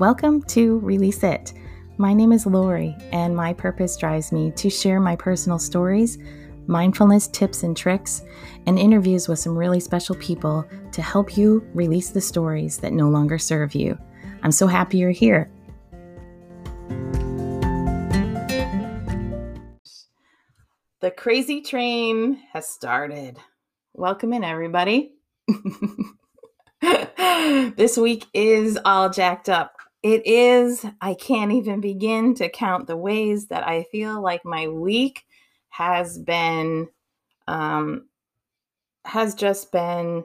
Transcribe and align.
Welcome 0.00 0.42
to 0.44 0.78
Release 0.78 1.22
It. 1.22 1.52
My 1.98 2.14
name 2.14 2.32
is 2.32 2.46
Lori, 2.46 2.96
and 3.12 3.36
my 3.36 3.52
purpose 3.52 3.98
drives 3.98 4.32
me 4.32 4.50
to 4.52 4.70
share 4.70 4.98
my 4.98 5.14
personal 5.14 5.58
stories, 5.58 6.16
mindfulness 6.66 7.28
tips 7.28 7.64
and 7.64 7.76
tricks, 7.76 8.22
and 8.64 8.78
interviews 8.78 9.28
with 9.28 9.38
some 9.40 9.54
really 9.54 9.78
special 9.78 10.14
people 10.14 10.64
to 10.92 11.02
help 11.02 11.36
you 11.36 11.68
release 11.74 12.08
the 12.08 12.20
stories 12.22 12.78
that 12.78 12.94
no 12.94 13.10
longer 13.10 13.38
serve 13.38 13.74
you. 13.74 13.98
I'm 14.42 14.52
so 14.52 14.66
happy 14.66 14.96
you're 14.96 15.10
here. 15.10 15.50
The 21.00 21.10
crazy 21.14 21.60
train 21.60 22.38
has 22.54 22.66
started. 22.66 23.36
Welcome 23.92 24.32
in, 24.32 24.44
everybody. 24.44 25.12
this 27.76 27.98
week 27.98 28.24
is 28.32 28.78
all 28.82 29.10
jacked 29.10 29.50
up. 29.50 29.76
It 30.02 30.26
is, 30.26 30.84
I 31.00 31.14
can't 31.14 31.52
even 31.52 31.80
begin 31.80 32.34
to 32.36 32.48
count 32.48 32.86
the 32.86 32.96
ways 32.96 33.48
that 33.48 33.66
I 33.66 33.84
feel 33.92 34.20
like 34.20 34.44
my 34.44 34.68
week 34.68 35.24
has 35.68 36.18
been, 36.18 36.88
um, 37.46 38.06
has 39.04 39.34
just 39.34 39.72
been 39.72 40.24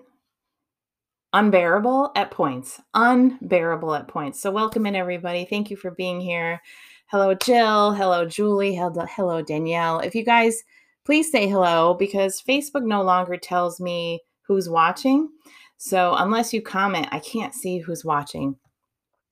unbearable 1.34 2.12
at 2.16 2.32
points. 2.32 2.80
Unbearable 2.94 3.94
at 3.96 4.08
points. 4.08 4.40
So, 4.42 4.50
welcome 4.52 4.86
in, 4.86 4.96
everybody. 4.96 5.46
Thank 5.46 5.70
you 5.70 5.76
for 5.76 5.92
being 5.92 6.22
here. 6.22 6.62
Hello, 7.08 7.34
Jill. 7.34 7.94
Hello, 7.94 8.26
Julie. 8.26 8.76
Hello, 8.76 9.42
Danielle. 9.42 10.00
If 10.00 10.16
you 10.16 10.24
guys 10.24 10.64
please 11.06 11.32
say 11.32 11.48
hello 11.48 11.94
because 11.94 12.42
Facebook 12.42 12.84
no 12.84 13.04
longer 13.04 13.38
tells 13.38 13.80
me 13.80 14.22
who's 14.42 14.68
watching. 14.68 15.30
So 15.78 16.16
unless 16.16 16.54
you 16.54 16.62
comment, 16.62 17.08
I 17.12 17.20
can't 17.20 17.54
see 17.54 17.78
who's 17.78 18.04
watching. 18.04 18.56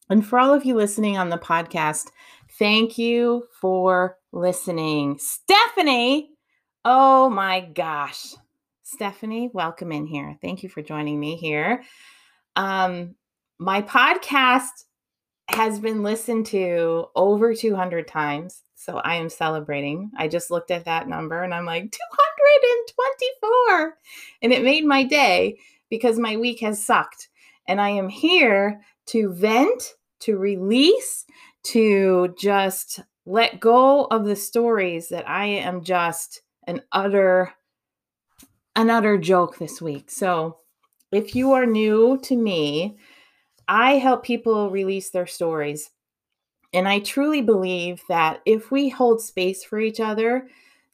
And 0.09 0.25
for 0.25 0.37
all 0.37 0.53
of 0.53 0.65
you 0.65 0.75
listening 0.75 1.17
on 1.17 1.29
the 1.29 1.37
podcast, 1.37 2.11
thank 2.59 2.97
you 2.97 3.47
for 3.61 4.17
listening. 4.31 5.17
Stephanie, 5.17 6.31
oh 6.83 7.29
my 7.29 7.61
gosh. 7.61 8.33
Stephanie, 8.83 9.49
welcome 9.53 9.91
in 9.91 10.05
here. 10.05 10.37
Thank 10.41 10.61
you 10.61 10.69
for 10.69 10.81
joining 10.81 11.19
me 11.19 11.35
here. 11.35 11.83
Um, 12.55 13.15
my 13.59 13.81
podcast 13.81 14.85
has 15.47 15.79
been 15.79 16.03
listened 16.03 16.45
to 16.47 17.05
over 17.15 17.55
200 17.55 18.07
times. 18.07 18.61
So 18.75 18.97
I 18.97 19.15
am 19.15 19.29
celebrating. 19.29 20.11
I 20.17 20.27
just 20.27 20.51
looked 20.51 20.71
at 20.71 20.85
that 20.85 21.07
number 21.07 21.43
and 21.43 21.53
I'm 21.53 21.65
like, 21.65 21.83
224. 21.83 23.97
And 24.41 24.51
it 24.51 24.63
made 24.63 24.85
my 24.85 25.03
day 25.03 25.59
because 25.89 26.19
my 26.19 26.35
week 26.35 26.59
has 26.59 26.85
sucked. 26.85 27.29
And 27.67 27.79
I 27.79 27.89
am 27.89 28.09
here 28.09 28.81
to 29.07 29.31
vent, 29.33 29.95
to 30.21 30.37
release, 30.37 31.25
to 31.63 32.33
just 32.39 32.99
let 33.25 33.59
go 33.59 34.05
of 34.05 34.25
the 34.25 34.35
stories 34.35 35.09
that 35.09 35.27
I 35.27 35.45
am 35.45 35.83
just 35.83 36.41
an 36.67 36.81
utter 36.91 37.53
an 38.75 38.89
utter 38.89 39.19
joke 39.19 39.59
this 39.59 39.81
week. 39.81 40.09
So, 40.09 40.57
if 41.11 41.35
you 41.35 41.51
are 41.51 41.67
new 41.67 42.19
to 42.23 42.35
me, 42.35 42.97
I 43.67 43.97
help 43.97 44.23
people 44.23 44.71
release 44.71 45.11
their 45.11 45.27
stories. 45.27 45.91
And 46.73 46.87
I 46.87 46.99
truly 46.99 47.43
believe 47.43 48.01
that 48.09 48.41
if 48.47 48.71
we 48.71 48.89
hold 48.89 49.21
space 49.21 49.63
for 49.63 49.79
each 49.79 49.99
other, 49.99 50.47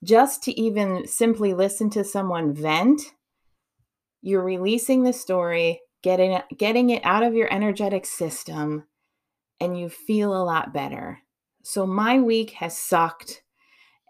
just 0.03 0.43
to 0.43 0.59
even 0.59 1.07
simply 1.07 1.53
listen 1.53 1.89
to 1.91 2.03
someone 2.03 2.53
vent 2.53 3.01
you're 4.21 4.43
releasing 4.43 5.03
the 5.03 5.13
story, 5.13 5.81
getting 6.01 6.33
it, 6.33 6.45
getting 6.57 6.89
it 6.89 7.03
out 7.05 7.23
of 7.23 7.33
your 7.33 7.51
energetic 7.53 8.05
system, 8.05 8.85
and 9.59 9.77
you 9.77 9.89
feel 9.89 10.33
a 10.33 10.43
lot 10.43 10.73
better. 10.73 11.19
So 11.63 11.85
my 11.85 12.19
week 12.19 12.51
has 12.51 12.77
sucked. 12.77 13.43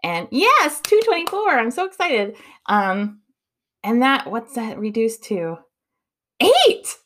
And 0.02 0.28
yes, 0.30 0.80
224. 0.80 1.58
I'm 1.58 1.70
so 1.70 1.84
excited. 1.84 2.36
Um, 2.66 3.20
and 3.82 4.02
that 4.02 4.30
what's 4.30 4.54
that 4.54 4.78
reduced 4.78 5.24
to? 5.24 5.56
Eight. 6.40 6.96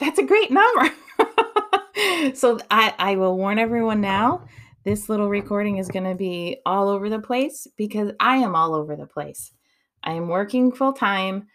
That's 0.00 0.18
a 0.18 0.24
great 0.24 0.50
number. 0.50 0.90
so 2.34 2.58
I, 2.70 2.94
I 2.98 3.16
will 3.16 3.36
warn 3.36 3.58
everyone 3.58 4.00
now. 4.00 4.46
This 4.84 5.08
little 5.08 5.30
recording 5.30 5.78
is 5.78 5.88
going 5.88 6.04
to 6.04 6.14
be 6.14 6.58
all 6.66 6.88
over 6.88 7.08
the 7.08 7.20
place 7.20 7.66
because 7.78 8.12
I 8.20 8.36
am 8.36 8.54
all 8.54 8.74
over 8.74 8.96
the 8.96 9.06
place. 9.06 9.52
I 10.02 10.12
am 10.12 10.28
working 10.28 10.72
full 10.72 10.92
time 10.92 11.46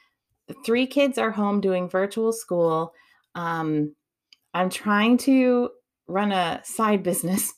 three 0.65 0.87
kids 0.87 1.17
are 1.17 1.31
home 1.31 1.61
doing 1.61 1.89
virtual 1.89 2.31
school. 2.33 2.93
Um, 3.35 3.95
I'm 4.53 4.69
trying 4.69 5.17
to 5.19 5.69
run 6.07 6.31
a 6.31 6.61
side 6.63 7.03
business 7.03 7.53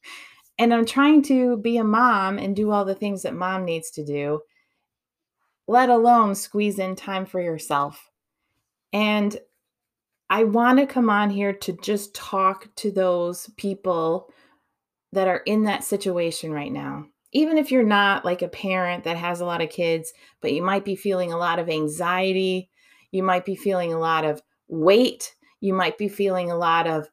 and 0.58 0.72
I'm 0.72 0.86
trying 0.86 1.22
to 1.24 1.56
be 1.56 1.76
a 1.78 1.84
mom 1.84 2.38
and 2.38 2.54
do 2.54 2.70
all 2.70 2.84
the 2.84 2.94
things 2.94 3.22
that 3.22 3.34
mom 3.34 3.64
needs 3.64 3.90
to 3.92 4.04
do, 4.04 4.40
let 5.66 5.88
alone 5.88 6.34
squeeze 6.34 6.78
in 6.78 6.94
time 6.96 7.26
for 7.26 7.40
yourself. 7.40 8.10
And 8.92 9.36
I 10.30 10.44
want 10.44 10.78
to 10.78 10.86
come 10.86 11.10
on 11.10 11.30
here 11.30 11.52
to 11.52 11.72
just 11.82 12.14
talk 12.14 12.68
to 12.76 12.90
those 12.90 13.50
people 13.56 14.32
that 15.12 15.26
are 15.26 15.38
in 15.38 15.64
that 15.64 15.84
situation 15.84 16.52
right 16.52 16.72
now 16.72 17.06
even 17.32 17.58
if 17.58 17.70
you're 17.70 17.82
not 17.82 18.24
like 18.24 18.42
a 18.42 18.48
parent 18.48 19.04
that 19.04 19.16
has 19.16 19.40
a 19.40 19.44
lot 19.44 19.60
of 19.60 19.70
kids, 19.70 20.12
but 20.40 20.52
you 20.52 20.62
might 20.62 20.84
be 20.84 20.96
feeling 20.96 21.32
a 21.32 21.36
lot 21.38 21.58
of 21.58 21.68
anxiety, 21.68 22.70
you 23.10 23.22
might 23.22 23.44
be 23.44 23.56
feeling 23.56 23.92
a 23.92 23.98
lot 23.98 24.24
of 24.24 24.42
weight, 24.68 25.34
you 25.60 25.74
might 25.74 25.98
be 25.98 26.08
feeling 26.08 26.50
a 26.50 26.56
lot 26.56 26.86
of 26.86 27.08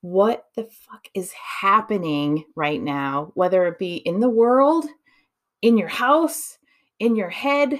what 0.00 0.46
the 0.56 0.64
fuck 0.64 1.08
is 1.14 1.32
happening 1.32 2.44
right 2.56 2.82
now, 2.82 3.30
whether 3.34 3.66
it 3.66 3.78
be 3.78 3.96
in 3.96 4.20
the 4.20 4.28
world, 4.28 4.84
in 5.62 5.78
your 5.78 5.88
house, 5.88 6.58
in 6.98 7.16
your 7.16 7.30
head. 7.30 7.78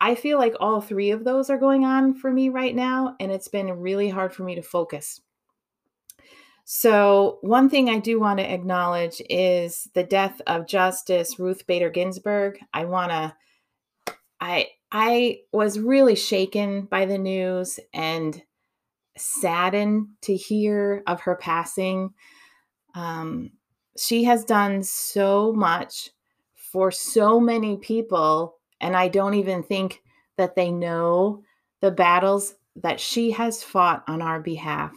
I 0.00 0.14
feel 0.14 0.38
like 0.38 0.54
all 0.60 0.80
three 0.80 1.10
of 1.12 1.24
those 1.24 1.48
are 1.48 1.58
going 1.58 1.84
on 1.84 2.14
for 2.14 2.30
me 2.30 2.48
right 2.48 2.74
now, 2.74 3.16
and 3.18 3.32
it's 3.32 3.48
been 3.48 3.70
really 3.80 4.08
hard 4.08 4.34
for 4.34 4.42
me 4.42 4.56
to 4.56 4.62
focus. 4.62 5.20
So, 6.68 7.38
one 7.42 7.70
thing 7.70 7.88
I 7.88 8.00
do 8.00 8.18
want 8.18 8.40
to 8.40 8.52
acknowledge 8.52 9.22
is 9.30 9.88
the 9.94 10.02
death 10.02 10.40
of 10.48 10.66
Justice 10.66 11.38
Ruth 11.38 11.64
Bader 11.64 11.90
Ginsburg. 11.90 12.58
I 12.74 12.86
want 12.86 13.12
to 13.12 13.36
I 14.40 14.70
I 14.90 15.42
was 15.52 15.78
really 15.78 16.16
shaken 16.16 16.86
by 16.86 17.06
the 17.06 17.18
news 17.18 17.78
and 17.94 18.42
saddened 19.16 20.08
to 20.22 20.34
hear 20.34 21.04
of 21.06 21.20
her 21.20 21.36
passing. 21.36 22.14
Um, 22.96 23.52
she 23.96 24.24
has 24.24 24.44
done 24.44 24.82
so 24.82 25.52
much 25.52 26.10
for 26.56 26.90
so 26.90 27.38
many 27.38 27.76
people, 27.76 28.56
and 28.80 28.96
I 28.96 29.06
don't 29.06 29.34
even 29.34 29.62
think 29.62 30.02
that 30.36 30.56
they 30.56 30.72
know 30.72 31.44
the 31.80 31.92
battles 31.92 32.56
that 32.74 32.98
she 32.98 33.30
has 33.30 33.62
fought 33.62 34.02
on 34.08 34.20
our 34.20 34.40
behalf. 34.40 34.92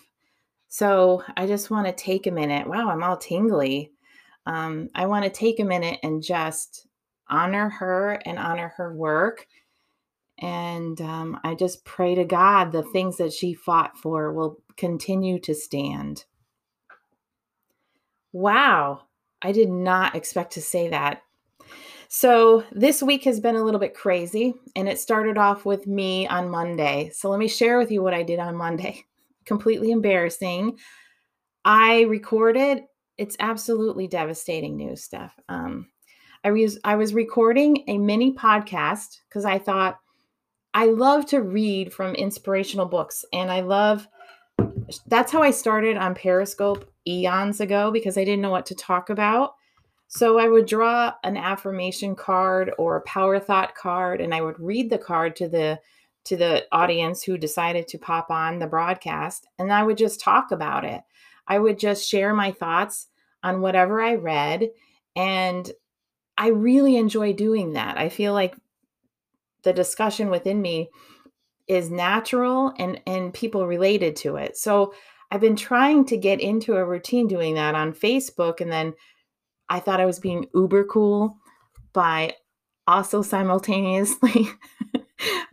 So 0.70 1.24
I 1.36 1.48
just 1.48 1.72
want 1.72 1.88
to 1.88 1.94
take 1.94 2.28
a 2.28 2.32
minute. 2.32 2.68
Wow, 2.68 2.90
I'm 2.90 3.04
all 3.04 3.18
tingly. 3.18 3.92
Um, 4.46 4.90
I 4.94 5.08
want 5.08 5.26
to 5.26 5.32
take 5.32 5.60
a 5.60 5.66
minute 5.66 6.00
and 6.04 6.24
just 6.24 6.88
honor 7.28 7.70
her 7.70 8.22
and 8.26 8.38
honor 8.38 8.74
her 8.78 8.94
work. 8.94 9.48
And 10.38 11.02
um, 11.02 11.40
I 11.44 11.56
just 11.56 11.84
pray 11.86 12.16
to 12.16 12.24
God 12.24 12.72
the 12.72 12.84
things 12.84 13.18
that 13.18 13.34
she 13.34 13.54
fought 13.54 13.98
for 13.98 14.32
will 14.32 14.62
continue 14.78 15.40
to 15.40 15.56
stand. 15.56 16.24
Wow, 18.32 19.02
I 19.42 19.52
did 19.52 19.70
not 19.70 20.16
expect 20.16 20.54
to 20.54 20.62
say 20.62 20.88
that. 20.90 21.24
So, 22.12 22.64
this 22.72 23.04
week 23.04 23.24
has 23.26 23.40
been 23.40 23.56
a 23.56 23.64
little 23.64 23.80
bit 23.80 23.94
crazy, 23.94 24.54
and 24.76 24.88
it 24.88 25.00
started 25.00 25.38
off 25.38 25.66
with 25.66 25.86
me 25.86 26.28
on 26.28 26.50
Monday. 26.50 27.12
So, 27.14 27.30
let 27.30 27.40
me 27.40 27.48
share 27.48 27.78
with 27.78 27.92
you 27.92 28.02
what 28.02 28.16
I 28.16 28.24
did 28.24 28.40
on 28.40 28.56
Monday 28.56 29.06
completely 29.50 29.92
embarrassing. 29.92 30.78
I 31.66 32.04
recorded, 32.04 32.84
it's 33.18 33.36
absolutely 33.42 34.08
devastating 34.08 34.78
news 34.78 35.04
stuff. 35.04 35.38
Um, 35.50 35.90
I 36.46 36.52
was 36.52 36.80
I 36.86 36.96
was 36.96 37.14
recording 37.14 37.84
a 37.90 37.98
mini 37.98 38.34
podcast 38.34 39.18
because 39.28 39.44
I 39.44 39.60
thought 39.60 40.00
I 40.74 40.86
love 40.86 41.26
to 41.28 41.42
read 41.42 41.92
from 41.92 42.16
inspirational 42.16 42.86
books 42.86 43.26
and 43.34 43.52
I 43.52 43.60
love 43.60 44.08
that's 45.08 45.34
how 45.34 45.42
I 45.42 45.52
started 45.52 45.98
on 45.98 46.16
Periscope 46.16 46.90
eons 47.06 47.60
ago 47.60 47.92
because 47.92 48.18
I 48.18 48.24
didn't 48.24 48.42
know 48.42 48.52
what 48.52 48.68
to 48.68 48.76
talk 48.76 49.10
about. 49.10 49.56
So 50.08 50.40
I 50.40 50.48
would 50.48 50.66
draw 50.66 51.14
an 51.24 51.36
affirmation 51.36 52.16
card 52.16 52.72
or 52.78 52.96
a 52.96 53.02
power 53.02 53.40
thought 53.40 53.76
card 53.76 54.22
and 54.22 54.34
I 54.34 54.42
would 54.42 54.60
read 54.60 54.90
the 54.90 54.98
card 54.98 55.36
to 55.38 55.50
the 55.50 55.80
to 56.26 56.36
the 56.36 56.66
audience 56.72 57.24
who 57.24 57.38
decided 57.38 57.88
to 57.88 57.98
pop 57.98 58.30
on 58.30 58.60
the 58.60 58.68
broadcast 58.68 59.48
and 59.58 59.72
I 59.72 59.84
would 59.84 59.98
just 59.98 60.20
talk 60.20 60.52
about 60.52 60.86
it. 60.86 61.02
I 61.48 61.58
would 61.58 61.80
just 61.80 62.08
share 62.08 62.34
my 62.34 62.52
thoughts 62.52 63.08
on 63.44 63.62
whatever 63.62 64.02
I 64.02 64.16
read 64.16 64.70
and 65.16 65.72
I 66.38 66.48
really 66.50 66.98
enjoy 66.98 67.34
doing 67.34 67.74
that. 67.74 67.98
I 67.98 68.10
feel 68.10 68.34
like 68.34 68.56
the 69.64 69.74
discussion 69.74 70.30
within 70.30 70.62
me 70.62 70.90
is 71.68 71.92
natural 71.92 72.74
and 72.78 73.02
and 73.06 73.34
people 73.34 73.68
related 73.68 74.16
to 74.18 74.38
it. 74.38 74.58
So 74.58 74.94
I've 75.32 75.42
been 75.42 75.56
trying 75.56 76.06
to 76.06 76.18
get 76.18 76.42
into 76.42 76.76
a 76.76 76.86
routine 76.86 77.28
doing 77.28 77.56
that 77.56 77.76
on 77.76 77.94
Facebook. 77.94 78.62
And 78.62 78.72
then 78.72 78.94
I 79.70 79.80
thought 79.80 80.02
I 80.02 80.08
was 80.08 80.20
being 80.20 80.48
uber 80.56 80.84
cool 80.86 81.38
by 81.94 82.36
also 82.88 83.22
simultaneously 83.22 84.48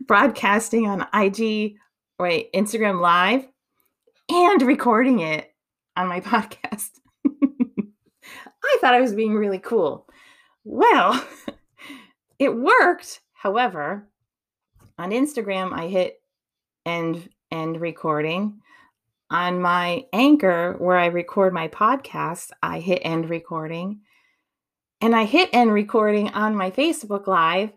broadcasting 0.07 0.87
on 0.87 1.07
IG, 1.13 1.75
wait, 2.19 2.51
Instagram 2.53 3.01
Live 3.01 3.47
and 4.29 4.61
recording 4.61 5.19
it 5.19 5.53
on 5.95 6.07
my 6.07 6.19
podcast. 6.21 6.91
I 7.25 8.77
thought 8.81 8.93
I 8.93 9.01
was 9.01 9.13
being 9.13 9.35
really 9.35 9.59
cool. 9.59 10.07
Well, 10.63 11.23
it 12.39 12.55
worked. 12.55 13.21
However, 13.33 14.09
on 14.97 15.11
Instagram, 15.11 15.71
I 15.73 15.87
hit 15.87 16.15
end 16.85 17.29
end 17.51 17.79
recording. 17.79 18.59
On 19.29 19.61
my 19.61 20.05
anchor, 20.13 20.75
where 20.79 20.97
I 20.97 21.07
record 21.07 21.53
my 21.53 21.67
podcast, 21.67 22.51
I 22.63 22.79
hit 22.79 23.01
end 23.03 23.29
recording. 23.29 24.01
And 25.01 25.15
I 25.15 25.25
hit 25.25 25.49
end 25.53 25.73
recording 25.73 26.29
on 26.29 26.55
my 26.55 26.71
Facebook 26.71 27.27
Live, 27.27 27.71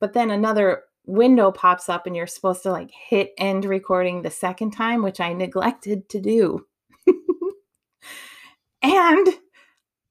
but 0.00 0.12
then 0.12 0.30
another 0.30 0.84
window 1.06 1.50
pops 1.50 1.88
up 1.88 2.06
and 2.06 2.14
you're 2.14 2.26
supposed 2.26 2.62
to 2.62 2.70
like 2.70 2.90
hit 2.90 3.32
end 3.38 3.64
recording 3.64 4.22
the 4.22 4.30
second 4.30 4.72
time, 4.72 5.02
which 5.02 5.20
I 5.20 5.32
neglected 5.32 6.08
to 6.10 6.20
do. 6.20 6.66
and 8.82 9.28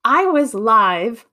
I 0.03 0.25
was 0.25 0.53
live 0.53 1.25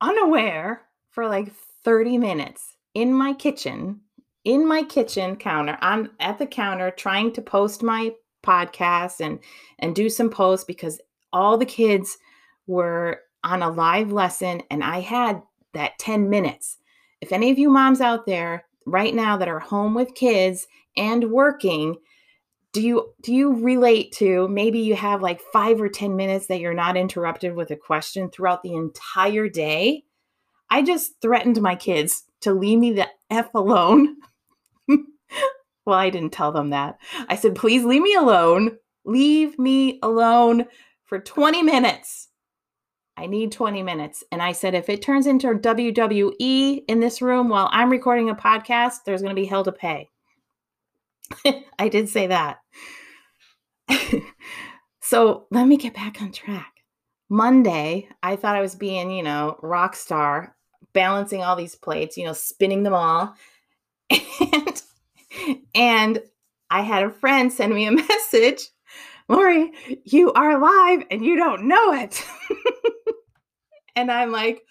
unaware 0.00 0.82
for 1.10 1.28
like 1.28 1.52
30 1.84 2.18
minutes 2.18 2.76
in 2.94 3.12
my 3.12 3.32
kitchen, 3.32 4.00
in 4.44 4.66
my 4.66 4.82
kitchen 4.82 5.36
counter, 5.36 5.78
on 5.80 6.10
at 6.18 6.38
the 6.38 6.46
counter 6.46 6.90
trying 6.90 7.32
to 7.32 7.42
post 7.42 7.82
my 7.82 8.12
podcast 8.44 9.20
and 9.20 9.38
and 9.78 9.94
do 9.94 10.08
some 10.08 10.30
posts 10.30 10.64
because 10.64 11.00
all 11.32 11.58
the 11.58 11.66
kids 11.66 12.18
were 12.66 13.20
on 13.44 13.62
a 13.62 13.70
live 13.70 14.12
lesson 14.12 14.62
and 14.70 14.82
I 14.82 15.00
had 15.00 15.42
that 15.74 15.98
10 15.98 16.28
minutes. 16.28 16.78
If 17.20 17.32
any 17.32 17.50
of 17.50 17.58
you 17.58 17.70
moms 17.70 18.00
out 18.00 18.26
there 18.26 18.64
right 18.86 19.14
now 19.14 19.36
that 19.36 19.48
are 19.48 19.58
home 19.58 19.94
with 19.94 20.14
kids 20.14 20.66
and 20.96 21.30
working, 21.30 21.96
do 22.72 22.80
you 22.82 23.14
do 23.20 23.34
you 23.34 23.54
relate 23.54 24.12
to 24.12 24.48
maybe 24.48 24.78
you 24.78 24.94
have 24.94 25.22
like 25.22 25.40
5 25.52 25.80
or 25.80 25.88
10 25.88 26.14
minutes 26.14 26.46
that 26.46 26.60
you're 26.60 26.74
not 26.74 26.96
interrupted 26.96 27.54
with 27.54 27.70
a 27.70 27.76
question 27.76 28.30
throughout 28.30 28.62
the 28.62 28.74
entire 28.74 29.48
day? 29.48 30.04
I 30.70 30.82
just 30.82 31.20
threatened 31.20 31.60
my 31.60 31.74
kids 31.74 32.24
to 32.42 32.52
leave 32.52 32.78
me 32.78 32.92
the 32.92 33.08
F 33.28 33.52
alone. 33.54 34.16
well, 34.88 35.98
I 35.98 36.10
didn't 36.10 36.32
tell 36.32 36.52
them 36.52 36.70
that. 36.70 36.98
I 37.28 37.34
said, 37.34 37.56
please 37.56 37.84
leave 37.84 38.02
me 38.02 38.14
alone. 38.14 38.78
Leave 39.04 39.58
me 39.58 39.98
alone 40.02 40.66
for 41.04 41.18
20 41.18 41.62
minutes. 41.64 42.28
I 43.20 43.26
need 43.26 43.52
20 43.52 43.82
minutes. 43.82 44.24
And 44.32 44.40
I 44.40 44.52
said, 44.52 44.74
if 44.74 44.88
it 44.88 45.02
turns 45.02 45.26
into 45.26 45.48
WWE 45.48 46.84
in 46.88 47.00
this 47.00 47.20
room 47.20 47.50
while 47.50 47.68
I'm 47.70 47.90
recording 47.90 48.30
a 48.30 48.34
podcast, 48.34 49.04
there's 49.04 49.20
going 49.20 49.36
to 49.36 49.40
be 49.40 49.46
hell 49.46 49.62
to 49.64 49.72
pay. 49.72 50.08
I 51.78 51.90
did 51.90 52.08
say 52.08 52.28
that. 52.28 52.60
so 55.02 55.44
let 55.50 55.66
me 55.66 55.76
get 55.76 55.92
back 55.92 56.22
on 56.22 56.32
track. 56.32 56.72
Monday, 57.28 58.08
I 58.22 58.36
thought 58.36 58.56
I 58.56 58.62
was 58.62 58.74
being, 58.74 59.10
you 59.10 59.22
know, 59.22 59.58
rock 59.60 59.96
star 59.96 60.56
balancing 60.94 61.42
all 61.42 61.56
these 61.56 61.74
plates, 61.74 62.16
you 62.16 62.24
know, 62.24 62.32
spinning 62.32 62.84
them 62.84 62.94
all. 62.94 63.34
And 64.40 64.82
and 65.76 66.22
I 66.70 66.80
had 66.80 67.04
a 67.04 67.10
friend 67.10 67.52
send 67.52 67.72
me 67.72 67.86
a 67.86 67.92
message, 67.92 68.68
Lori, 69.28 69.72
you 70.04 70.32
are 70.32 70.58
live 70.58 71.06
and 71.10 71.24
you 71.24 71.36
don't 71.36 71.68
know 71.68 71.92
it. 71.92 72.26
And 73.96 74.10
I'm 74.10 74.32
like, 74.32 74.62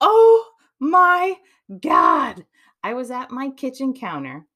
oh 0.00 0.46
my 0.78 1.36
God. 1.80 2.44
I 2.82 2.94
was 2.94 3.10
at 3.10 3.30
my 3.30 3.50
kitchen 3.50 3.92
counter 3.92 4.46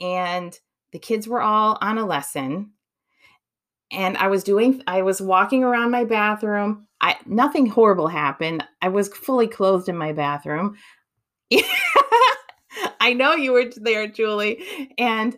and 0.00 0.56
the 0.92 0.98
kids 0.98 1.26
were 1.26 1.42
all 1.42 1.76
on 1.80 1.98
a 1.98 2.06
lesson 2.06 2.72
and 3.90 4.16
I 4.16 4.28
was 4.28 4.44
doing 4.44 4.82
I 4.86 5.02
was 5.02 5.20
walking 5.20 5.64
around 5.64 5.90
my 5.90 6.04
bathroom. 6.04 6.86
I 7.00 7.16
nothing 7.26 7.66
horrible 7.66 8.08
happened. 8.08 8.64
I 8.82 8.88
was 8.88 9.08
fully 9.08 9.48
clothed 9.48 9.88
in 9.88 9.96
my 9.96 10.12
bathroom. 10.12 10.76
I 13.00 13.14
know 13.14 13.34
you 13.34 13.52
were 13.52 13.70
there, 13.76 14.06
Julie. 14.06 14.92
And 14.98 15.36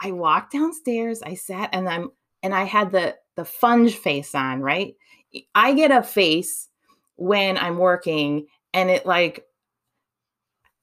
I 0.00 0.12
walked 0.12 0.52
downstairs, 0.52 1.22
I 1.22 1.34
sat 1.34 1.70
and 1.72 1.88
I'm 1.88 2.10
and 2.42 2.54
I 2.54 2.64
had 2.64 2.92
the 2.92 3.16
the 3.36 3.42
funge 3.42 3.94
face 3.94 4.34
on, 4.34 4.60
right? 4.60 4.94
I 5.54 5.74
get 5.74 5.90
a 5.90 6.02
face 6.02 6.68
when 7.20 7.58
I'm 7.58 7.76
working 7.76 8.46
and 8.72 8.88
it 8.88 9.04
like 9.04 9.44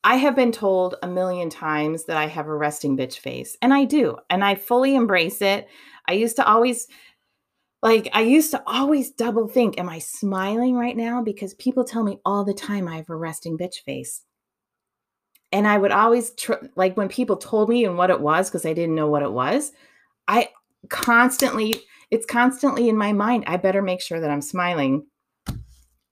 I 0.03 0.15
have 0.15 0.35
been 0.35 0.51
told 0.51 0.95
a 1.01 1.07
million 1.07 1.49
times 1.49 2.05
that 2.05 2.15
I 2.15 2.27
have 2.27 2.47
a 2.47 2.55
resting 2.55 2.95
bitch 2.95 3.17
face, 3.17 3.57
and 3.61 3.73
I 3.73 3.83
do, 3.83 4.17
and 4.29 4.45
I 4.45 4.55
fully 4.55 4.95
embrace 4.95 5.41
it. 5.41 5.67
I 6.07 6.13
used 6.13 6.37
to 6.37 6.47
always 6.47 6.87
like 7.81 8.09
I 8.13 8.21
used 8.21 8.51
to 8.51 8.63
always 8.67 9.11
double 9.11 9.47
think, 9.47 9.79
am 9.79 9.89
I 9.89 9.99
smiling 9.99 10.75
right 10.75 10.95
now? 10.95 11.21
Because 11.21 11.55
people 11.55 11.83
tell 11.83 12.03
me 12.03 12.19
all 12.23 12.45
the 12.45 12.53
time 12.53 12.87
I 12.87 12.97
have 12.97 13.09
a 13.09 13.15
resting 13.15 13.57
bitch 13.57 13.79
face. 13.85 14.23
And 15.51 15.67
I 15.67 15.77
would 15.77 15.91
always 15.91 16.31
tr- 16.31 16.53
like 16.75 16.97
when 16.97 17.09
people 17.09 17.37
told 17.37 17.69
me 17.69 17.85
and 17.85 17.97
what 17.97 18.09
it 18.09 18.21
was 18.21 18.49
because 18.49 18.65
I 18.65 18.73
didn't 18.73 18.95
know 18.95 19.09
what 19.09 19.23
it 19.23 19.31
was. 19.31 19.71
I 20.27 20.49
constantly 20.89 21.81
it's 22.11 22.25
constantly 22.25 22.89
in 22.89 22.97
my 22.97 23.13
mind. 23.13 23.45
I 23.47 23.57
better 23.57 23.81
make 23.81 24.01
sure 24.01 24.19
that 24.19 24.29
I'm 24.29 24.41
smiling. 24.41 25.05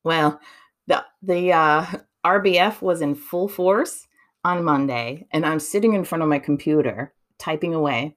Well, 0.06 0.40
the 0.88 1.04
the 1.22 1.52
uh, 1.52 1.86
RBF 2.26 2.82
was 2.82 3.02
in 3.02 3.16
full 3.16 3.50
force 3.50 4.08
on 4.46 4.64
Monday, 4.64 5.28
and 5.32 5.46
I'm 5.46 5.60
sitting 5.60 5.92
in 5.92 6.06
front 6.06 6.24
of 6.24 6.30
my 6.30 6.40
computer 6.40 7.14
typing 7.38 7.74
away 7.74 8.16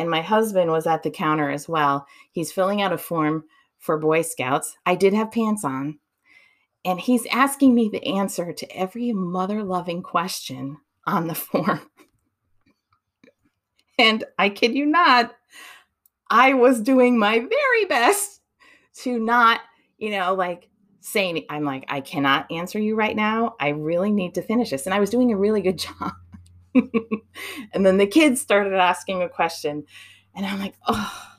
and 0.00 0.08
my 0.08 0.22
husband 0.22 0.70
was 0.70 0.86
at 0.86 1.02
the 1.02 1.10
counter 1.10 1.50
as 1.50 1.68
well. 1.68 2.06
He's 2.32 2.50
filling 2.50 2.80
out 2.80 2.90
a 2.90 2.96
form 2.96 3.44
for 3.78 3.98
Boy 3.98 4.22
Scouts. 4.22 4.74
I 4.86 4.94
did 4.94 5.12
have 5.12 5.30
pants 5.30 5.62
on. 5.62 5.98
And 6.86 6.98
he's 6.98 7.26
asking 7.26 7.74
me 7.74 7.90
the 7.92 8.06
answer 8.06 8.50
to 8.50 8.74
every 8.74 9.12
mother 9.12 9.62
loving 9.62 10.02
question 10.02 10.78
on 11.06 11.26
the 11.26 11.34
form. 11.34 11.82
and 13.98 14.24
I 14.38 14.48
kid 14.48 14.74
you 14.74 14.86
not, 14.86 15.34
I 16.30 16.54
was 16.54 16.80
doing 16.80 17.18
my 17.18 17.38
very 17.38 17.84
best 17.86 18.40
to 19.02 19.18
not, 19.18 19.60
you 19.98 20.12
know, 20.12 20.32
like 20.32 20.69
saying, 21.00 21.46
I'm 21.48 21.64
like, 21.64 21.84
I 21.88 22.00
cannot 22.00 22.50
answer 22.50 22.78
you 22.78 22.94
right 22.94 23.16
now. 23.16 23.56
I 23.58 23.68
really 23.68 24.12
need 24.12 24.34
to 24.34 24.42
finish 24.42 24.70
this. 24.70 24.86
And 24.86 24.94
I 24.94 25.00
was 25.00 25.10
doing 25.10 25.32
a 25.32 25.36
really 25.36 25.62
good 25.62 25.78
job. 26.00 26.12
and 26.74 27.84
then 27.84 27.96
the 27.96 28.06
kids 28.06 28.40
started 28.40 28.74
asking 28.74 29.22
a 29.22 29.28
question. 29.28 29.84
And 30.34 30.46
I'm 30.46 30.60
like, 30.60 30.74
oh, 30.86 31.30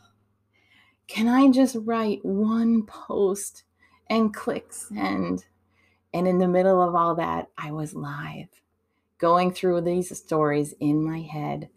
can 1.07 1.27
I 1.27 1.49
just 1.49 1.75
write 1.79 2.23
one 2.23 2.83
post 2.83 3.63
and 4.09 4.33
click 4.33 4.73
send? 4.73 5.45
And 6.13 6.27
in 6.27 6.39
the 6.39 6.47
middle 6.47 6.81
of 6.81 6.95
all 6.95 7.15
that, 7.15 7.47
I 7.57 7.71
was 7.71 7.93
live 7.93 8.47
going 9.17 9.53
through 9.53 9.81
these 9.81 10.17
stories 10.17 10.73
in 10.79 11.03
my 11.03 11.21
head. 11.21 11.69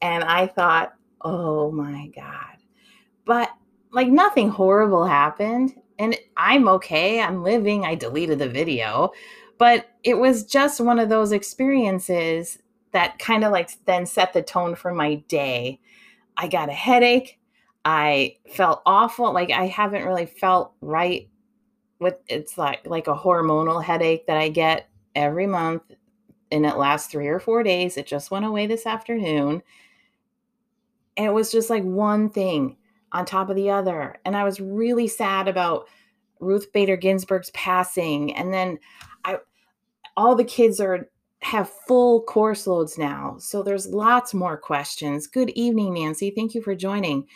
And 0.00 0.24
I 0.24 0.46
thought, 0.46 0.94
oh 1.20 1.70
my 1.70 2.10
God. 2.16 2.56
But 3.24 3.50
like 3.92 4.08
nothing 4.08 4.48
horrible 4.48 5.04
happened. 5.04 5.74
And 5.98 6.16
I'm 6.36 6.68
okay. 6.68 7.20
I'm 7.20 7.42
living. 7.42 7.84
I 7.84 7.94
deleted 7.94 8.38
the 8.38 8.48
video. 8.48 9.12
But 9.58 9.86
it 10.04 10.14
was 10.14 10.44
just 10.44 10.80
one 10.80 10.98
of 10.98 11.08
those 11.08 11.32
experiences 11.32 12.58
that 12.92 13.18
kind 13.18 13.44
of 13.44 13.52
like 13.52 13.70
then 13.86 14.06
set 14.06 14.32
the 14.32 14.42
tone 14.42 14.74
for 14.74 14.92
my 14.92 15.16
day. 15.28 15.80
I 16.36 16.48
got 16.48 16.68
a 16.68 16.72
headache. 16.72 17.38
I 17.84 18.36
felt 18.50 18.82
awful. 18.84 19.32
Like 19.32 19.50
I 19.50 19.66
haven't 19.66 20.04
really 20.04 20.26
felt 20.26 20.72
right 20.80 21.28
with 21.98 22.16
it's 22.26 22.58
like 22.58 22.86
like 22.86 23.06
a 23.06 23.14
hormonal 23.14 23.82
headache 23.82 24.26
that 24.26 24.36
I 24.36 24.48
get 24.50 24.88
every 25.14 25.46
month 25.46 25.82
and 26.52 26.66
it 26.66 26.76
lasts 26.76 27.10
3 27.10 27.26
or 27.28 27.40
4 27.40 27.62
days. 27.62 27.96
It 27.96 28.06
just 28.06 28.30
went 28.30 28.44
away 28.44 28.66
this 28.66 28.86
afternoon. 28.86 29.62
And 31.16 31.26
it 31.26 31.32
was 31.32 31.50
just 31.50 31.70
like 31.70 31.82
one 31.82 32.28
thing 32.28 32.76
on 33.12 33.24
top 33.24 33.50
of 33.50 33.56
the 33.56 33.70
other. 33.70 34.16
And 34.24 34.36
I 34.36 34.44
was 34.44 34.60
really 34.60 35.08
sad 35.08 35.48
about 35.48 35.88
Ruth 36.40 36.72
Bader 36.72 36.96
Ginsburg's 36.96 37.50
passing 37.50 38.34
and 38.34 38.52
then 38.52 38.78
I 39.24 39.38
all 40.16 40.34
the 40.34 40.44
kids 40.44 40.80
are 40.80 41.08
have 41.42 41.70
full 41.86 42.22
course 42.22 42.66
loads 42.66 42.98
now. 42.98 43.36
So 43.38 43.62
there's 43.62 43.86
lots 43.86 44.34
more 44.34 44.56
questions. 44.56 45.26
Good 45.26 45.50
evening, 45.50 45.94
Nancy. 45.94 46.30
Thank 46.30 46.54
you 46.54 46.62
for 46.62 46.74
joining. 46.74 47.26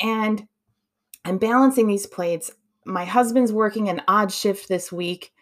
And 0.00 0.46
I'm 1.24 1.38
balancing 1.38 1.86
these 1.86 2.06
plates. 2.06 2.50
My 2.84 3.04
husband's 3.04 3.52
working 3.52 3.88
an 3.88 4.02
odd 4.08 4.32
shift 4.32 4.68
this 4.68 4.90
week. 4.90 5.32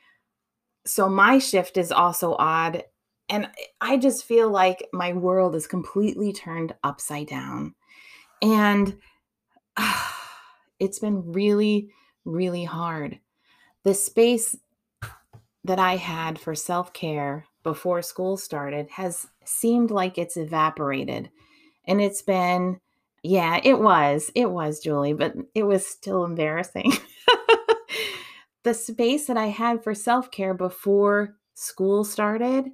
So 0.85 1.09
my 1.09 1.39
shift 1.39 1.77
is 1.77 1.91
also 1.91 2.35
odd. 2.39 2.85
And 3.29 3.49
I 3.81 3.97
just 3.97 4.25
feel 4.25 4.51
like 4.51 4.89
my 4.93 5.13
world 5.13 5.55
is 5.55 5.67
completely 5.67 6.33
turned 6.33 6.75
upside 6.85 7.29
down. 7.29 7.75
And 8.43 8.99
it's 10.79 10.99
been 10.99 11.33
really, 11.33 11.91
really 12.25 12.65
hard. 12.65 13.19
The 13.85 13.95
space 13.95 14.57
that 15.65 15.79
I 15.79 15.97
had 15.97 16.39
for 16.39 16.55
self 16.55 16.93
care 16.93 17.47
before 17.63 18.03
school 18.03 18.37
started 18.37 18.89
has 18.91 19.27
seemed 19.45 19.91
like 19.91 20.19
it's 20.19 20.37
evaporated. 20.37 21.31
And 21.87 22.01
it's 22.01 22.23
been, 22.23 22.81
yeah, 23.23 23.61
it 23.63 23.79
was, 23.79 24.31
it 24.35 24.51
was, 24.51 24.81
Julie, 24.81 25.15
but 25.15 25.35
it 25.55 25.65
was 25.65 25.87
still 25.87 26.25
embarrassing. 26.25 26.93
the 28.65 28.75
space 28.75 29.27
that 29.27 29.37
I 29.37 29.47
had 29.47 29.83
for 29.83 29.95
self 29.95 30.31
care 30.31 30.55
before 30.55 31.37
school 31.55 32.05
started, 32.05 32.67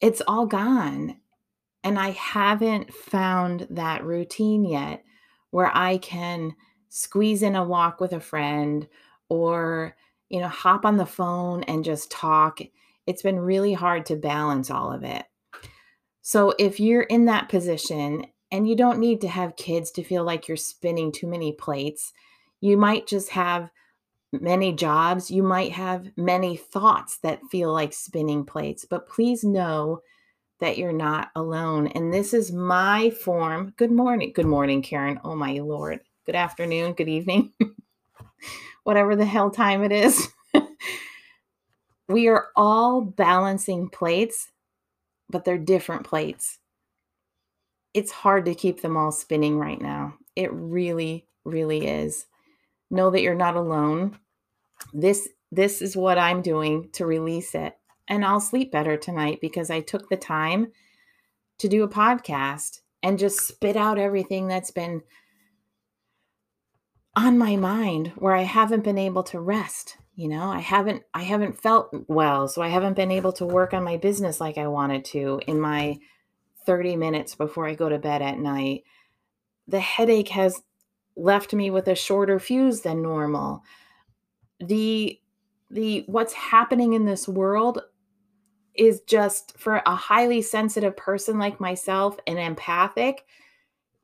it's 0.00 0.22
all 0.26 0.46
gone. 0.46 1.16
And 1.84 1.98
I 1.98 2.10
haven't 2.10 2.92
found 2.92 3.66
that 3.70 4.04
routine 4.04 4.64
yet 4.64 5.04
where 5.50 5.70
I 5.76 5.98
can 5.98 6.54
squeeze 6.88 7.42
in 7.42 7.56
a 7.56 7.64
walk 7.64 8.00
with 8.00 8.12
a 8.12 8.20
friend 8.20 8.86
or, 9.28 9.96
you 10.28 10.40
know, 10.40 10.48
hop 10.48 10.84
on 10.84 10.96
the 10.96 11.06
phone 11.06 11.62
and 11.64 11.84
just 11.84 12.10
talk. 12.10 12.60
It's 13.06 13.22
been 13.22 13.40
really 13.40 13.72
hard 13.72 14.06
to 14.06 14.16
balance 14.16 14.70
all 14.70 14.92
of 14.92 15.04
it. 15.04 15.24
So 16.22 16.54
if 16.58 16.78
you're 16.78 17.02
in 17.02 17.24
that 17.26 17.48
position 17.48 18.26
and 18.50 18.68
you 18.68 18.76
don't 18.76 18.98
need 18.98 19.20
to 19.22 19.28
have 19.28 19.56
kids 19.56 19.90
to 19.92 20.02
feel 20.02 20.24
like 20.24 20.48
you're 20.48 20.56
spinning 20.56 21.12
too 21.12 21.26
many 21.26 21.52
plates, 21.52 22.12
you 22.60 22.76
might 22.76 23.06
just 23.06 23.30
have 23.30 23.70
many 24.32 24.72
jobs, 24.72 25.30
you 25.30 25.42
might 25.42 25.72
have 25.72 26.10
many 26.16 26.56
thoughts 26.56 27.18
that 27.18 27.40
feel 27.50 27.72
like 27.72 27.92
spinning 27.92 28.44
plates, 28.44 28.84
but 28.84 29.08
please 29.08 29.42
know 29.42 30.00
that 30.60 30.78
you're 30.78 30.92
not 30.92 31.30
alone. 31.36 31.88
And 31.88 32.12
this 32.12 32.34
is 32.34 32.52
my 32.52 33.10
form. 33.10 33.72
Good 33.76 33.92
morning. 33.92 34.32
Good 34.34 34.46
morning, 34.46 34.82
Karen. 34.82 35.20
Oh, 35.24 35.36
my 35.36 35.52
Lord. 35.54 36.00
Good 36.26 36.34
afternoon. 36.34 36.94
Good 36.94 37.08
evening. 37.08 37.52
Whatever 38.84 39.16
the 39.16 39.24
hell 39.24 39.50
time 39.50 39.84
it 39.84 39.92
is. 39.92 40.28
we 42.08 42.28
are 42.28 42.48
all 42.56 43.00
balancing 43.00 43.88
plates, 43.88 44.50
but 45.30 45.44
they're 45.44 45.58
different 45.58 46.04
plates. 46.04 46.58
It's 47.94 48.12
hard 48.12 48.44
to 48.46 48.54
keep 48.54 48.80
them 48.80 48.96
all 48.96 49.12
spinning 49.12 49.58
right 49.58 49.80
now. 49.80 50.14
It 50.36 50.52
really, 50.52 51.26
really 51.44 51.86
is. 51.86 52.26
Know 52.90 53.10
that 53.10 53.22
you're 53.22 53.34
not 53.34 53.56
alone. 53.56 54.18
This 54.92 55.28
this 55.50 55.80
is 55.80 55.96
what 55.96 56.18
I'm 56.18 56.42
doing 56.42 56.90
to 56.92 57.06
release 57.06 57.54
it 57.54 57.74
and 58.08 58.24
I'll 58.24 58.40
sleep 58.40 58.72
better 58.72 58.96
tonight 58.96 59.38
because 59.40 59.70
I 59.70 59.80
took 59.80 60.08
the 60.08 60.16
time 60.16 60.72
to 61.58 61.68
do 61.68 61.82
a 61.82 61.88
podcast 61.88 62.80
and 63.02 63.18
just 63.18 63.40
spit 63.40 63.76
out 63.76 63.98
everything 63.98 64.48
that's 64.48 64.70
been 64.70 65.02
on 67.14 67.38
my 67.38 67.56
mind 67.56 68.12
where 68.16 68.34
I 68.34 68.42
haven't 68.42 68.84
been 68.84 68.98
able 68.98 69.22
to 69.24 69.40
rest. 69.40 69.96
You 70.14 70.28
know, 70.28 70.50
I 70.50 70.60
haven't 70.60 71.02
I 71.14 71.22
haven't 71.22 71.60
felt 71.60 71.94
well, 72.08 72.48
so 72.48 72.60
I 72.62 72.68
haven't 72.68 72.94
been 72.94 73.12
able 73.12 73.32
to 73.34 73.46
work 73.46 73.72
on 73.72 73.84
my 73.84 73.96
business 73.96 74.40
like 74.40 74.58
I 74.58 74.66
wanted 74.66 75.04
to 75.06 75.40
in 75.46 75.60
my 75.60 75.98
30 76.66 76.96
minutes 76.96 77.34
before 77.34 77.68
I 77.68 77.74
go 77.74 77.88
to 77.88 77.98
bed 77.98 78.20
at 78.20 78.38
night. 78.38 78.82
The 79.68 79.80
headache 79.80 80.30
has 80.30 80.60
left 81.16 81.52
me 81.52 81.70
with 81.70 81.88
a 81.88 81.94
shorter 81.94 82.38
fuse 82.38 82.80
than 82.80 83.02
normal. 83.02 83.62
The 84.60 85.20
the 85.70 86.04
what's 86.06 86.32
happening 86.32 86.94
in 86.94 87.04
this 87.04 87.28
world 87.28 87.80
is 88.78 89.00
just 89.06 89.58
for 89.58 89.82
a 89.84 89.94
highly 89.94 90.40
sensitive 90.40 90.96
person 90.96 91.38
like 91.38 91.60
myself 91.60 92.16
and 92.26 92.38
empathic, 92.38 93.24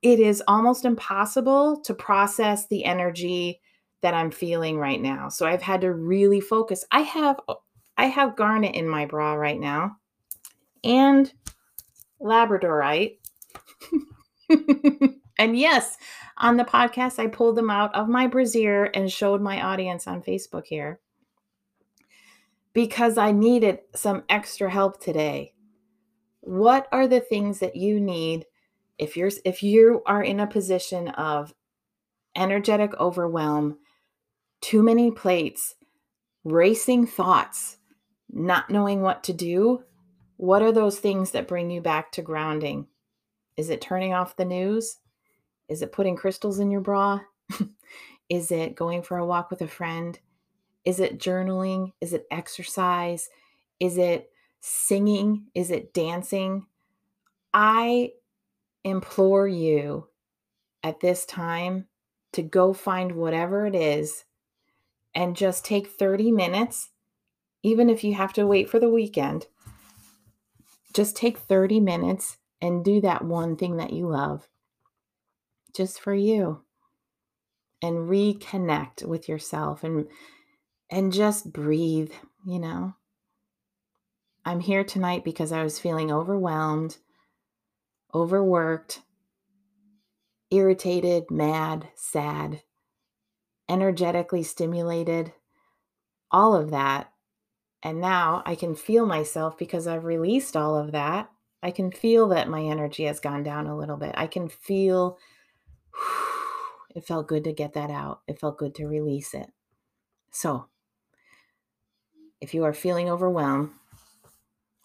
it 0.02 0.18
is 0.18 0.42
almost 0.46 0.84
impossible 0.84 1.80
to 1.82 1.94
process 1.94 2.66
the 2.66 2.84
energy 2.84 3.60
that 4.02 4.12
I'm 4.12 4.30
feeling 4.30 4.76
right 4.76 5.00
now. 5.00 5.30
So 5.30 5.46
I've 5.46 5.62
had 5.62 5.80
to 5.82 5.92
really 5.92 6.40
focus. 6.40 6.84
I 6.90 7.00
have 7.00 7.40
I 7.96 8.06
have 8.06 8.36
garnet 8.36 8.74
in 8.74 8.88
my 8.88 9.06
bra 9.06 9.34
right 9.34 9.58
now 9.58 9.96
and 10.82 11.32
labradorite. 12.20 13.18
and 15.38 15.56
yes, 15.56 15.96
on 16.36 16.56
the 16.56 16.64
podcast 16.64 17.18
I 17.20 17.28
pulled 17.28 17.56
them 17.56 17.70
out 17.70 17.94
of 17.94 18.08
my 18.08 18.26
brassiere 18.26 18.90
and 18.92 19.10
showed 19.10 19.40
my 19.40 19.62
audience 19.62 20.06
on 20.08 20.20
Facebook 20.20 20.66
here 20.66 21.00
because 22.74 23.16
I 23.16 23.32
needed 23.32 23.78
some 23.94 24.24
extra 24.28 24.68
help 24.68 25.00
today. 25.00 25.54
What 26.40 26.88
are 26.92 27.08
the 27.08 27.20
things 27.20 27.60
that 27.60 27.76
you 27.76 28.00
need 28.00 28.44
if 28.98 29.16
you're 29.16 29.30
if 29.44 29.62
you 29.62 30.02
are 30.04 30.22
in 30.22 30.40
a 30.40 30.46
position 30.46 31.08
of 31.08 31.54
energetic 32.36 32.92
overwhelm, 33.00 33.78
too 34.60 34.82
many 34.82 35.10
plates, 35.10 35.76
racing 36.44 37.06
thoughts, 37.06 37.78
not 38.30 38.68
knowing 38.68 39.00
what 39.00 39.24
to 39.24 39.32
do? 39.32 39.84
What 40.36 40.62
are 40.62 40.72
those 40.72 40.98
things 40.98 41.30
that 41.30 41.48
bring 41.48 41.70
you 41.70 41.80
back 41.80 42.12
to 42.12 42.22
grounding? 42.22 42.88
Is 43.56 43.70
it 43.70 43.80
turning 43.80 44.12
off 44.12 44.36
the 44.36 44.44
news? 44.44 44.98
Is 45.68 45.80
it 45.80 45.92
putting 45.92 46.16
crystals 46.16 46.58
in 46.58 46.70
your 46.70 46.80
bra? 46.80 47.20
Is 48.28 48.50
it 48.50 48.74
going 48.74 49.02
for 49.02 49.16
a 49.16 49.26
walk 49.26 49.50
with 49.50 49.62
a 49.62 49.68
friend? 49.68 50.18
Is 50.84 51.00
it 51.00 51.18
journaling? 51.18 51.92
Is 52.00 52.12
it 52.12 52.26
exercise? 52.30 53.28
Is 53.80 53.98
it 53.98 54.30
singing? 54.60 55.46
Is 55.54 55.70
it 55.70 55.94
dancing? 55.94 56.66
I 57.52 58.12
implore 58.82 59.48
you 59.48 60.08
at 60.82 61.00
this 61.00 61.24
time 61.24 61.86
to 62.32 62.42
go 62.42 62.72
find 62.72 63.12
whatever 63.12 63.66
it 63.66 63.74
is 63.74 64.24
and 65.14 65.36
just 65.36 65.64
take 65.64 65.86
30 65.86 66.32
minutes, 66.32 66.90
even 67.62 67.88
if 67.88 68.04
you 68.04 68.14
have 68.14 68.32
to 68.34 68.46
wait 68.46 68.68
for 68.68 68.78
the 68.78 68.90
weekend. 68.90 69.46
Just 70.92 71.16
take 71.16 71.38
30 71.38 71.80
minutes 71.80 72.38
and 72.60 72.84
do 72.84 73.00
that 73.00 73.24
one 73.24 73.56
thing 73.56 73.76
that 73.76 73.92
you 73.92 74.08
love 74.08 74.48
just 75.74 76.00
for 76.00 76.14
you 76.14 76.62
and 77.82 78.08
reconnect 78.08 79.04
with 79.04 79.28
yourself 79.28 79.84
and 79.84 80.06
and 80.90 81.12
just 81.12 81.52
breathe, 81.52 82.12
you 82.46 82.58
know. 82.58 82.94
I'm 84.44 84.60
here 84.60 84.84
tonight 84.84 85.24
because 85.24 85.52
I 85.52 85.62
was 85.62 85.78
feeling 85.78 86.12
overwhelmed, 86.12 86.98
overworked, 88.14 89.00
irritated, 90.50 91.30
mad, 91.30 91.88
sad, 91.94 92.62
energetically 93.68 94.42
stimulated, 94.42 95.32
all 96.30 96.54
of 96.54 96.70
that. 96.70 97.10
And 97.82 98.00
now 98.00 98.42
I 98.44 98.54
can 98.54 98.74
feel 98.74 99.06
myself 99.06 99.58
because 99.58 99.86
I've 99.86 100.04
released 100.04 100.56
all 100.56 100.76
of 100.76 100.92
that. 100.92 101.30
I 101.62 101.70
can 101.70 101.90
feel 101.90 102.28
that 102.28 102.48
my 102.48 102.62
energy 102.62 103.04
has 103.04 103.20
gone 103.20 103.42
down 103.42 103.66
a 103.66 103.76
little 103.76 103.96
bit. 103.96 104.14
I 104.16 104.26
can 104.26 104.48
feel 104.48 105.18
it 106.94 107.06
felt 107.06 107.28
good 107.28 107.44
to 107.44 107.52
get 107.52 107.72
that 107.72 107.90
out. 107.90 108.20
It 108.28 108.38
felt 108.38 108.58
good 108.58 108.74
to 108.76 108.86
release 108.86 109.32
it. 109.32 109.50
So, 110.30 110.66
if 112.44 112.52
you 112.52 112.62
are 112.64 112.74
feeling 112.74 113.08
overwhelmed, 113.08 113.70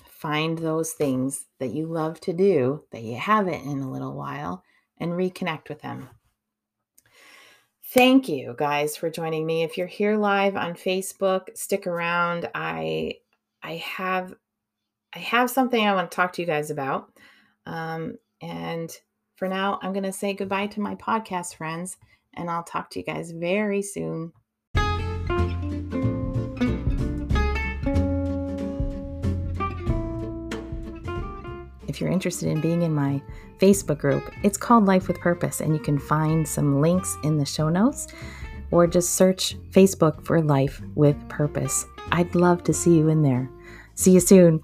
find 0.10 0.58
those 0.58 0.94
things 0.94 1.46
that 1.60 1.72
you 1.72 1.86
love 1.86 2.18
to 2.22 2.32
do 2.32 2.86
that 2.92 3.04
you 3.04 3.18
haven't 3.18 3.66
in 3.66 3.82
a 3.82 3.92
little 3.92 4.14
while 4.14 4.64
and 4.98 5.12
reconnect 5.12 5.68
with 5.68 5.82
them. 5.82 6.08
Thank 7.84 8.30
you 8.30 8.56
guys 8.58 8.96
for 8.96 9.10
joining 9.10 9.46
me. 9.46 9.64
If 9.64 9.78
you're 9.78 9.88
here 9.88 10.16
live 10.16 10.56
on 10.56 10.74
Facebook, 10.74 11.58
stick 11.58 11.86
around. 11.86 12.50
I 12.56 13.16
I 13.62 13.76
have 13.76 14.34
I 15.14 15.20
have 15.20 15.50
something 15.50 15.86
I 15.86 15.94
want 15.94 16.10
to 16.10 16.16
talk 16.16 16.32
to 16.34 16.42
you 16.42 16.48
guys 16.48 16.72
about. 16.72 17.12
Um, 17.66 18.20
and 18.42 18.90
for 19.36 19.50
now, 19.50 19.80
I'm 19.82 19.92
going 19.92 20.04
to 20.04 20.14
say 20.14 20.34
goodbye 20.34 20.68
to 20.68 20.80
my 20.80 20.96
podcast 20.96 21.56
friends, 21.56 21.98
and 22.36 22.50
I'll 22.50 22.64
talk 22.64 22.90
to 22.92 23.00
you 23.00 23.06
guys 23.06 23.32
very 23.32 23.82
soon. 23.82 24.32
If 31.90 32.00
you're 32.00 32.12
interested 32.12 32.50
in 32.50 32.62
being 32.62 32.84
in 32.84 32.94
my 32.94 33.22
Facebook 33.58 33.98
group, 33.98 34.32
it's 34.44 34.58
called 34.58 34.86
Life 34.86 35.08
with 35.08 35.20
Purpose, 35.20 35.60
and 35.60 35.74
you 35.74 35.80
can 35.80 36.00
find 36.00 36.48
some 36.48 36.82
links 36.82 37.18
in 37.24 37.38
the 37.38 37.46
show 37.46 37.70
notes 37.70 38.08
or 38.72 38.88
just 38.88 39.16
search 39.16 39.58
Facebook 39.72 40.24
for 40.24 40.42
Life 40.42 40.82
with 40.96 41.18
Purpose. 41.28 41.86
I'd 42.12 42.36
love 42.36 42.64
to 42.66 42.74
see 42.74 42.96
you 42.96 43.10
in 43.10 43.24
there. 43.24 43.50
See 43.96 44.12
you 44.12 44.20
soon. 44.20 44.62